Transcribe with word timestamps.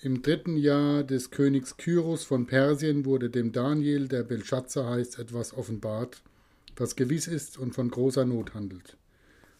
Im 0.00 0.22
dritten 0.22 0.56
Jahr 0.56 1.02
des 1.02 1.32
Königs 1.32 1.76
Kyros 1.76 2.22
von 2.22 2.46
Persien 2.46 3.04
wurde 3.04 3.30
dem 3.30 3.50
Daniel, 3.50 4.06
der 4.06 4.22
Belshazzar 4.22 4.88
heißt, 4.90 5.18
etwas 5.18 5.52
offenbart, 5.52 6.22
was 6.76 6.94
gewiss 6.94 7.26
ist 7.26 7.58
und 7.58 7.74
von 7.74 7.90
großer 7.90 8.24
Not 8.24 8.54
handelt. 8.54 8.96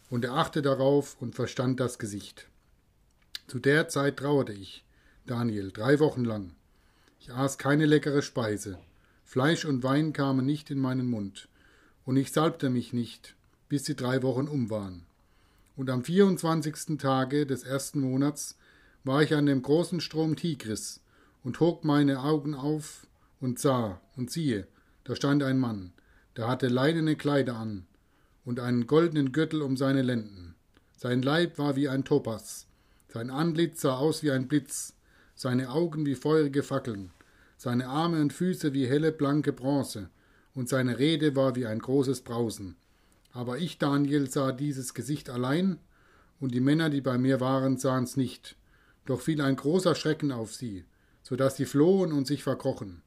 Und 0.09 0.23
er 0.23 0.35
achte 0.35 0.61
darauf 0.61 1.21
und 1.21 1.35
verstand 1.35 1.81
das 1.81 1.99
Gesicht. 1.99 2.47
Zu 3.47 3.59
der 3.59 3.89
Zeit 3.89 4.15
trauerte 4.15 4.53
ich, 4.53 4.85
Daniel, 5.25 5.73
drei 5.73 5.99
Wochen 5.99 6.23
lang. 6.23 6.51
Ich 7.19 7.33
aß 7.33 7.57
keine 7.57 7.85
leckere 7.85 8.21
Speise. 8.21 8.79
Fleisch 9.25 9.65
und 9.65 9.83
Wein 9.83 10.13
kamen 10.13 10.45
nicht 10.45 10.71
in 10.71 10.79
meinen 10.79 11.09
Mund. 11.09 11.49
Und 12.05 12.15
ich 12.15 12.31
salbte 12.31 12.69
mich 12.69 12.93
nicht, 12.93 13.35
bis 13.67 13.83
die 13.83 13.95
drei 13.95 14.23
Wochen 14.23 14.47
um 14.47 14.69
waren. 14.69 15.05
Und 15.75 15.89
am 15.89 16.05
24. 16.05 16.97
Tage 16.97 17.45
des 17.45 17.63
ersten 17.63 17.99
Monats 17.99 18.55
war 19.03 19.23
ich 19.23 19.33
an 19.35 19.45
dem 19.45 19.61
großen 19.61 20.01
Strom 20.01 20.35
Tigris 20.35 21.01
und 21.43 21.59
hob 21.59 21.83
meine 21.83 22.21
Augen 22.21 22.53
auf 22.53 23.07
und 23.39 23.59
sah, 23.59 24.01
und 24.17 24.29
siehe, 24.29 24.67
da 25.03 25.15
stand 25.15 25.43
ein 25.43 25.59
Mann, 25.59 25.93
der 26.35 26.47
hatte 26.47 26.67
leinene 26.67 27.15
Kleider 27.15 27.55
an 27.55 27.85
und 28.45 28.59
einen 28.59 28.87
goldenen 28.87 29.31
Gürtel 29.31 29.61
um 29.61 29.77
seine 29.77 30.01
Lenden. 30.01 30.55
Sein 30.97 31.21
Leib 31.21 31.57
war 31.57 31.75
wie 31.75 31.87
ein 31.87 32.03
Topas, 32.03 32.67
sein 33.07 33.29
Antlitz 33.29 33.81
sah 33.81 33.95
aus 33.95 34.21
wie 34.21 34.31
ein 34.31 34.47
Blitz, 34.47 34.93
seine 35.35 35.69
Augen 35.69 36.05
wie 36.05 36.15
feurige 36.15 36.63
Fackeln, 36.63 37.11
seine 37.57 37.87
Arme 37.87 38.21
und 38.21 38.33
Füße 38.33 38.73
wie 38.73 38.87
helle 38.87 39.11
blanke 39.11 39.53
Bronze, 39.53 40.09
und 40.53 40.67
seine 40.67 40.99
Rede 40.99 41.35
war 41.35 41.55
wie 41.55 41.65
ein 41.65 41.79
großes 41.79 42.21
Brausen. 42.21 42.75
Aber 43.31 43.57
ich, 43.59 43.77
Daniel, 43.77 44.29
sah 44.29 44.51
dieses 44.51 44.93
Gesicht 44.93 45.29
allein, 45.29 45.79
und 46.39 46.53
die 46.53 46.59
Männer, 46.59 46.89
die 46.89 47.01
bei 47.01 47.17
mir 47.17 47.39
waren, 47.39 47.77
sahen's 47.77 48.17
nicht, 48.17 48.57
doch 49.09 49.21
fiel 49.21 49.41
ein 49.41 49.55
großer 49.55 49.95
Schrecken 49.95 50.31
auf 50.31 50.53
sie, 50.53 50.85
so 51.23 51.35
dass 51.35 51.57
sie 51.57 51.65
flohen 51.65 52.13
und 52.13 52.27
sich 52.27 52.43
verkrochen. 52.43 53.01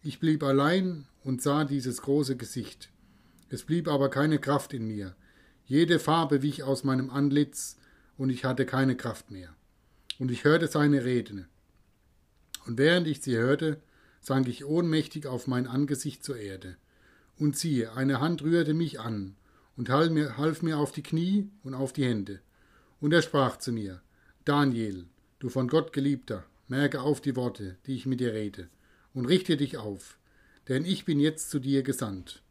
Ich 0.00 0.20
blieb 0.20 0.44
allein 0.44 1.06
und 1.24 1.42
sah 1.42 1.64
dieses 1.64 2.02
große 2.02 2.36
Gesicht. 2.36 2.88
Es 3.48 3.64
blieb 3.64 3.88
aber 3.88 4.10
keine 4.10 4.38
Kraft 4.38 4.72
in 4.72 4.86
mir. 4.86 5.16
Jede 5.66 5.98
Farbe 5.98 6.42
wich 6.42 6.62
aus 6.62 6.84
meinem 6.84 7.10
Antlitz, 7.10 7.76
und 8.16 8.30
ich 8.30 8.44
hatte 8.44 8.64
keine 8.64 8.96
Kraft 8.96 9.30
mehr. 9.30 9.48
Und 10.20 10.30
ich 10.30 10.44
hörte 10.44 10.68
seine 10.68 11.04
Rede. 11.04 11.46
Und 12.66 12.78
während 12.78 13.08
ich 13.08 13.20
sie 13.20 13.36
hörte, 13.36 13.80
sank 14.20 14.46
ich 14.46 14.64
ohnmächtig 14.64 15.26
auf 15.26 15.48
mein 15.48 15.66
Angesicht 15.66 16.22
zur 16.22 16.36
Erde. 16.36 16.76
Und 17.38 17.56
siehe, 17.56 17.92
eine 17.94 18.20
Hand 18.20 18.42
rührte 18.42 18.74
mich 18.74 19.00
an 19.00 19.34
und 19.76 19.88
half 19.88 20.10
mir, 20.10 20.36
half 20.36 20.62
mir 20.62 20.78
auf 20.78 20.92
die 20.92 21.02
Knie 21.02 21.50
und 21.64 21.74
auf 21.74 21.92
die 21.92 22.04
Hände. 22.04 22.40
Und 23.00 23.12
er 23.12 23.22
sprach 23.22 23.56
zu 23.56 23.72
mir, 23.72 24.00
Daniel, 24.44 25.06
Du 25.40 25.48
von 25.48 25.68
Gott 25.68 25.94
geliebter, 25.94 26.44
merke 26.68 27.00
auf 27.00 27.22
die 27.22 27.34
Worte, 27.34 27.78
die 27.86 27.94
ich 27.94 28.04
mit 28.04 28.20
dir 28.20 28.34
rede, 28.34 28.68
und 29.14 29.24
richte 29.24 29.56
dich 29.56 29.78
auf, 29.78 30.18
denn 30.68 30.84
ich 30.84 31.06
bin 31.06 31.18
jetzt 31.18 31.50
zu 31.50 31.58
dir 31.58 31.82
gesandt. 31.82 32.42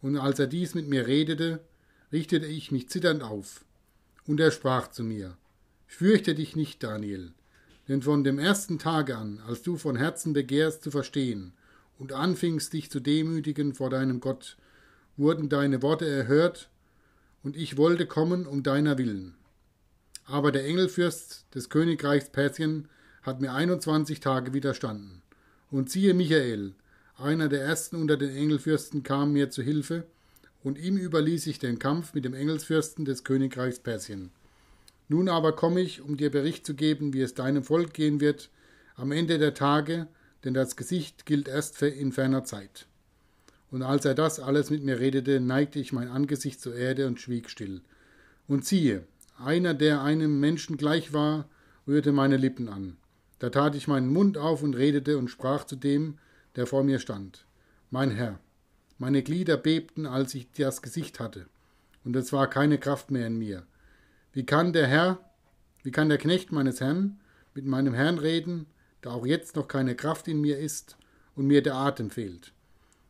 Und 0.00 0.16
als 0.16 0.38
er 0.38 0.46
dies 0.46 0.76
mit 0.76 0.88
mir 0.88 1.08
redete, 1.08 1.58
richtete 2.12 2.46
ich 2.46 2.70
mich 2.70 2.88
zitternd 2.88 3.24
auf. 3.24 3.64
Und 4.26 4.38
er 4.38 4.52
sprach 4.52 4.88
zu 4.92 5.02
mir, 5.02 5.36
Fürchte 5.88 6.36
dich 6.36 6.54
nicht, 6.54 6.84
Daniel, 6.84 7.32
denn 7.88 8.00
von 8.00 8.22
dem 8.22 8.38
ersten 8.38 8.78
Tage 8.78 9.16
an, 9.16 9.42
als 9.48 9.62
du 9.62 9.76
von 9.76 9.96
Herzen 9.96 10.32
begehrst 10.32 10.84
zu 10.84 10.92
verstehen 10.92 11.52
und 11.98 12.12
anfingst 12.12 12.72
dich 12.72 12.92
zu 12.92 13.00
demütigen 13.00 13.74
vor 13.74 13.90
deinem 13.90 14.20
Gott, 14.20 14.56
wurden 15.16 15.48
deine 15.48 15.82
Worte 15.82 16.06
erhört, 16.06 16.70
und 17.42 17.56
ich 17.56 17.76
wollte 17.76 18.06
kommen 18.06 18.46
um 18.46 18.62
deiner 18.62 18.98
willen. 18.98 19.34
Aber 20.24 20.52
der 20.52 20.64
Engelfürst 20.64 21.46
des 21.54 21.68
Königreichs 21.68 22.30
Persien 22.30 22.88
hat 23.22 23.40
mir 23.40 23.52
21 23.52 24.20
Tage 24.20 24.52
widerstanden. 24.52 25.22
Und 25.70 25.90
siehe 25.90 26.14
Michael, 26.14 26.74
einer 27.16 27.48
der 27.48 27.62
ersten 27.62 27.96
unter 27.96 28.16
den 28.16 28.34
Engelfürsten, 28.34 29.02
kam 29.02 29.32
mir 29.32 29.50
zu 29.50 29.62
Hilfe, 29.62 30.04
und 30.62 30.78
ihm 30.78 30.96
überließ 30.96 31.46
ich 31.46 31.58
den 31.58 31.78
Kampf 31.78 32.14
mit 32.14 32.24
dem 32.24 32.34
Engelsfürsten 32.34 33.04
des 33.04 33.24
Königreichs 33.24 33.78
Persien. 33.78 34.30
Nun 35.08 35.28
aber 35.28 35.52
komme 35.56 35.80
ich, 35.80 36.02
um 36.02 36.16
dir 36.16 36.30
Bericht 36.30 36.66
zu 36.66 36.74
geben, 36.74 37.12
wie 37.12 37.22
es 37.22 37.34
deinem 37.34 37.64
Volk 37.64 37.94
gehen 37.94 38.20
wird, 38.20 38.50
am 38.94 39.12
Ende 39.12 39.38
der 39.38 39.54
Tage, 39.54 40.06
denn 40.44 40.54
das 40.54 40.76
Gesicht 40.76 41.26
gilt 41.26 41.48
erst 41.48 41.80
in 41.82 42.12
ferner 42.12 42.44
Zeit. 42.44 42.86
Und 43.70 43.82
als 43.82 44.04
er 44.04 44.14
das 44.14 44.40
alles 44.40 44.70
mit 44.70 44.84
mir 44.84 44.98
redete, 44.98 45.40
neigte 45.40 45.78
ich 45.78 45.92
mein 45.92 46.08
Angesicht 46.08 46.60
zur 46.60 46.74
Erde 46.74 47.06
und 47.06 47.20
schwieg 47.20 47.48
still. 47.48 47.80
Und 48.48 48.64
siehe, 48.64 49.04
einer, 49.40 49.74
der 49.74 50.02
einem 50.02 50.40
Menschen 50.40 50.76
gleich 50.76 51.12
war, 51.12 51.48
rührte 51.86 52.12
meine 52.12 52.36
Lippen 52.36 52.68
an. 52.68 52.96
Da 53.38 53.50
tat 53.50 53.74
ich 53.74 53.88
meinen 53.88 54.12
Mund 54.12 54.36
auf 54.38 54.62
und 54.62 54.74
redete 54.74 55.18
und 55.18 55.28
sprach 55.28 55.64
zu 55.64 55.76
dem, 55.76 56.18
der 56.56 56.66
vor 56.66 56.84
mir 56.84 56.98
stand. 56.98 57.46
Mein 57.90 58.10
Herr, 58.10 58.38
meine 58.98 59.22
Glieder 59.22 59.56
bebten, 59.56 60.06
als 60.06 60.34
ich 60.34 60.50
das 60.52 60.82
Gesicht 60.82 61.20
hatte, 61.20 61.46
und 62.04 62.14
es 62.16 62.32
war 62.32 62.48
keine 62.48 62.78
Kraft 62.78 63.10
mehr 63.10 63.26
in 63.26 63.38
mir. 63.38 63.66
Wie 64.32 64.44
kann 64.44 64.72
der 64.72 64.86
Herr, 64.86 65.18
wie 65.82 65.90
kann 65.90 66.08
der 66.08 66.18
Knecht 66.18 66.52
meines 66.52 66.80
Herrn 66.80 67.18
mit 67.54 67.64
meinem 67.64 67.94
Herrn 67.94 68.18
reden, 68.18 68.66
da 69.00 69.10
auch 69.10 69.26
jetzt 69.26 69.56
noch 69.56 69.68
keine 69.68 69.94
Kraft 69.94 70.28
in 70.28 70.40
mir 70.40 70.58
ist 70.58 70.96
und 71.34 71.46
mir 71.46 71.62
der 71.62 71.76
Atem 71.76 72.10
fehlt? 72.10 72.52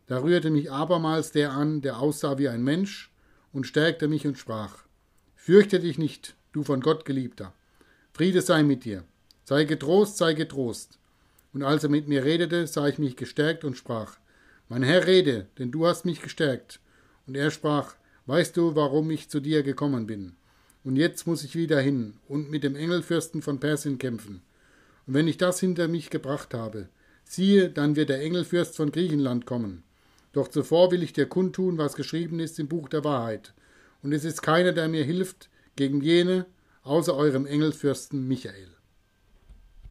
Da 0.06 0.18
rührte 0.22 0.50
mich 0.50 0.70
abermals 0.70 1.32
der 1.32 1.52
an, 1.52 1.82
der 1.82 1.98
aussah 1.98 2.38
wie 2.38 2.48
ein 2.48 2.62
Mensch, 2.62 3.12
und 3.52 3.66
stärkte 3.66 4.06
mich 4.06 4.26
und 4.26 4.38
sprach, 4.38 4.84
Fürchte 5.42 5.80
dich 5.80 5.96
nicht, 5.96 6.34
du 6.52 6.64
von 6.64 6.82
Gott 6.82 7.06
geliebter. 7.06 7.54
Friede 8.12 8.42
sei 8.42 8.62
mit 8.62 8.84
dir. 8.84 9.04
Sei 9.44 9.64
getrost, 9.64 10.18
sei 10.18 10.34
getrost. 10.34 10.98
Und 11.54 11.62
als 11.62 11.82
er 11.82 11.88
mit 11.88 12.08
mir 12.08 12.26
redete, 12.26 12.66
sah 12.66 12.86
ich 12.88 12.98
mich 12.98 13.16
gestärkt 13.16 13.64
und 13.64 13.78
sprach, 13.78 14.18
Mein 14.68 14.82
Herr 14.82 15.06
rede, 15.06 15.46
denn 15.58 15.70
du 15.70 15.86
hast 15.86 16.04
mich 16.04 16.20
gestärkt. 16.20 16.78
Und 17.26 17.38
er 17.38 17.50
sprach, 17.50 17.94
Weißt 18.26 18.54
du, 18.54 18.76
warum 18.76 19.10
ich 19.10 19.30
zu 19.30 19.40
dir 19.40 19.62
gekommen 19.62 20.06
bin? 20.06 20.36
Und 20.84 20.96
jetzt 20.96 21.26
muss 21.26 21.42
ich 21.42 21.56
wieder 21.56 21.80
hin 21.80 22.18
und 22.28 22.50
mit 22.50 22.62
dem 22.62 22.76
Engelfürsten 22.76 23.40
von 23.40 23.60
Persien 23.60 23.96
kämpfen. 23.96 24.42
Und 25.06 25.14
wenn 25.14 25.26
ich 25.26 25.38
das 25.38 25.58
hinter 25.58 25.88
mich 25.88 26.10
gebracht 26.10 26.52
habe, 26.52 26.88
siehe, 27.24 27.70
dann 27.70 27.96
wird 27.96 28.10
der 28.10 28.20
Engelfürst 28.20 28.76
von 28.76 28.92
Griechenland 28.92 29.46
kommen. 29.46 29.84
Doch 30.34 30.48
zuvor 30.48 30.90
will 30.90 31.02
ich 31.02 31.14
dir 31.14 31.24
kundtun, 31.24 31.78
was 31.78 31.94
geschrieben 31.94 32.40
ist 32.40 32.60
im 32.60 32.68
Buch 32.68 32.90
der 32.90 33.04
Wahrheit 33.04 33.54
und 34.02 34.12
es 34.12 34.24
ist 34.24 34.42
keiner, 34.42 34.72
der 34.72 34.88
mir 34.88 35.04
hilft 35.04 35.50
gegen 35.76 36.00
jene, 36.00 36.46
außer 36.82 37.14
eurem 37.14 37.46
Engelfürsten 37.46 38.26
Michael. 38.26 38.79